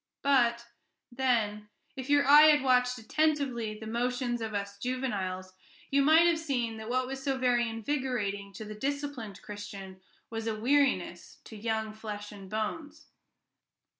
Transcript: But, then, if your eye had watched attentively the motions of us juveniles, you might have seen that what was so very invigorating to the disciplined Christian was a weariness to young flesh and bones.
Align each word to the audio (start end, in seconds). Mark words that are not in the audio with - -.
But, 0.23 0.65
then, 1.11 1.69
if 1.95 2.09
your 2.09 2.25
eye 2.27 2.47
had 2.47 2.63
watched 2.63 2.97
attentively 2.97 3.77
the 3.77 3.85
motions 3.85 4.41
of 4.41 4.55
us 4.55 4.79
juveniles, 4.79 5.53
you 5.91 6.01
might 6.01 6.25
have 6.25 6.39
seen 6.39 6.77
that 6.77 6.89
what 6.89 7.05
was 7.05 7.21
so 7.21 7.37
very 7.37 7.69
invigorating 7.69 8.51
to 8.53 8.65
the 8.65 8.73
disciplined 8.73 9.39
Christian 9.43 10.01
was 10.31 10.47
a 10.47 10.59
weariness 10.59 11.37
to 11.43 11.55
young 11.55 11.93
flesh 11.93 12.31
and 12.31 12.49
bones. 12.49 13.09